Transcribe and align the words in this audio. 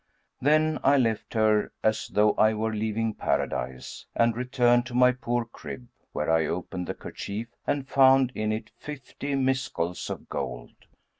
Then 0.41 0.79
I 0.83 0.97
left 0.97 1.35
her, 1.35 1.71
as 1.83 2.07
though 2.07 2.33
I 2.33 2.55
were 2.55 2.73
leaving 2.73 3.13
Paradise, 3.13 4.07
and 4.15 4.35
returned 4.35 4.87
to 4.87 4.95
my 4.95 5.11
poor 5.11 5.45
crib 5.45 5.87
where 6.11 6.31
I 6.31 6.47
opened 6.47 6.87
the 6.87 6.95
kerchief 6.95 7.49
and 7.67 7.87
found 7.87 8.31
in 8.33 8.51
it 8.51 8.71
fifty 8.79 9.35
miskals 9.35 10.09
of 10.09 10.27
gold. 10.27 10.73